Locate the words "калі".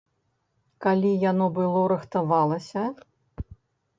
0.85-1.09